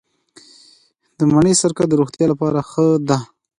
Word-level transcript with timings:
د 1.17 1.19
مڼې 1.31 1.53
سرکه 1.61 1.83
د 1.87 1.93
روغتیا 1.99 2.25
لپاره 2.29 2.59
ښه 2.69 2.85
ده. 3.07 3.17